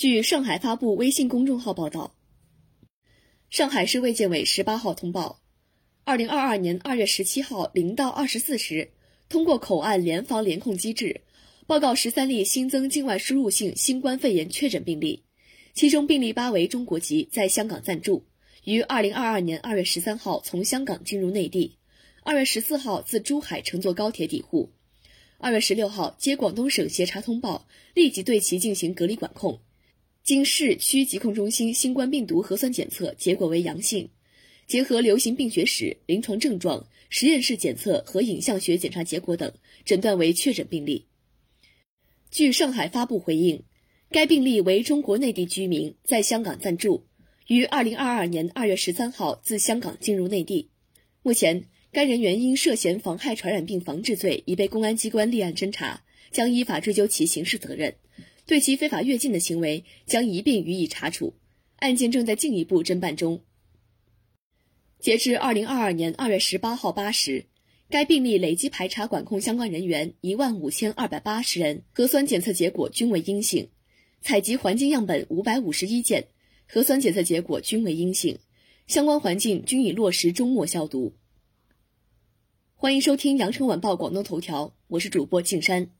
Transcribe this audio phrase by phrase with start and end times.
[0.00, 2.14] 据上海发布微信公众号报道，
[3.50, 5.42] 上海市卫健委十八号通报，
[6.04, 8.92] 二零二二年二月十七号零到二十四时，
[9.28, 11.20] 通过口岸联防联控机制，
[11.66, 15.22] 报告十三例新增境外输入性新冠肺炎确诊病例，
[15.74, 18.24] 其中病例八为中国籍，在香港暂住，
[18.64, 21.76] 于二零二二年二月十三号从香港进入内地，
[22.22, 24.72] 二月十四号自珠海乘坐高铁抵沪，
[25.36, 29.60] 二月十六号接广东省协查通报，立即对其进行隔离管控。
[30.30, 34.10] 经市区疾控中心新冠病毒核酸检测结果为阳性，
[34.68, 39.52] 结合流行病学史、临床症状、实验室检测和影像学检查结果等，
[39.84, 41.06] 诊断为确诊病例。
[42.30, 43.64] 据上海发布回应，
[44.12, 47.08] 该病例为中国内地居民，在香港暂住，
[47.48, 50.70] 于二零二二年二月十三号自香港进入内地。
[51.24, 57.96] 目前，该人员因涉嫌妨害传染病防治罪已被公安机关立案侦查，将依法追究其刑事责任。
[58.50, 61.34] 对其非法越境的行为将一并予以查处，
[61.76, 63.44] 案件正在进一步侦办中。
[64.98, 67.46] 截至二零二二年二月十八号八时，
[67.88, 73.66] 该病例累计排查管控相关人员一万五千二百八十人，核酸检测结果均为阴性；
[74.20, 76.26] 采集环境样本五百五十一件，
[76.66, 78.40] 核酸检测结果均为阴性，
[78.88, 81.14] 相关环境均已落实终末消毒。
[82.74, 85.92] 欢迎收听羊城晚报广东头条，我是主播静山。